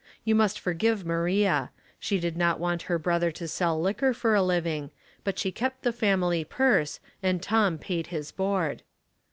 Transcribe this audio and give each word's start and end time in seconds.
You 0.25 0.33
must 0.33 0.59
forgive 0.59 1.05
Maria; 1.05 1.69
she 1.99 2.19
did 2.19 2.35
not 2.35 2.59
want 2.59 2.81
her 2.89 2.97
brother 2.97 3.29
to 3.33 3.47
sell 3.47 3.79
liquor 3.79 4.15
for 4.15 4.33
a 4.33 4.41
living, 4.41 4.89
but 5.23 5.37
she 5.37 5.51
kept 5.51 5.83
the 5.83 5.93
family 5.93 6.43
purse, 6.43 6.99
and 7.21 7.39
Tom 7.39 7.77
paid 7.77 8.07
his 8.07 8.31
board. 8.31 8.81